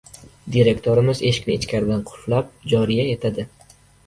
Direktorimiz 0.53 1.21
eshikni 1.31 1.57
ichkaridan 1.59 2.01
qulflab 2.09 2.51
joriya 2.75 3.07
etadi: 3.13 3.47